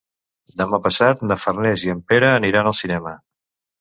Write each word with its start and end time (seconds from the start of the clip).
Demà 0.61 0.77
passat 0.87 1.21
na 1.31 1.37
Farners 1.43 1.85
i 1.89 1.93
en 1.95 2.03
Pere 2.13 2.33
aniran 2.39 2.71
al 2.73 2.77
cinema. 2.83 3.15